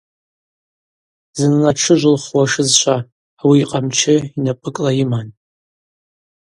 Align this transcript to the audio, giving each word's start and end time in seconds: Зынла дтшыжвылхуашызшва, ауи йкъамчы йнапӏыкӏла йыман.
Зынла 1.37 1.71
дтшыжвылхуашызшва, 1.75 2.97
ауи 3.41 3.57
йкъамчы 3.63 4.15
йнапӏыкӏла 4.33 4.91
йыман. 4.97 5.27